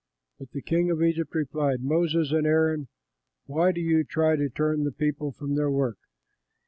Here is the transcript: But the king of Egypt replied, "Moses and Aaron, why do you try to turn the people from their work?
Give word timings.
But 0.39 0.49
the 0.49 0.63
king 0.63 0.89
of 0.89 1.03
Egypt 1.03 1.35
replied, 1.35 1.83
"Moses 1.83 2.31
and 2.31 2.47
Aaron, 2.47 2.87
why 3.45 3.71
do 3.71 3.79
you 3.81 4.03
try 4.03 4.35
to 4.35 4.49
turn 4.49 4.83
the 4.83 4.91
people 4.91 5.31
from 5.31 5.53
their 5.53 5.69
work? 5.69 5.99